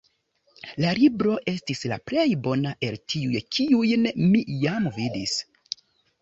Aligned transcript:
La 0.85 0.93
libro 0.99 1.35
estis 1.51 1.83
la 1.91 1.99
plej 2.11 2.23
bona 2.47 2.71
el 2.87 2.97
tiuj, 3.15 3.43
kiujn 3.59 4.09
mi 4.33 4.43
jam 4.65 4.91
vidis. 4.99 5.37